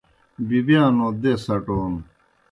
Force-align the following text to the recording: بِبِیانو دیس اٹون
بِبِیانو 0.47 1.07
دیس 1.21 1.43
اٹون 1.55 1.93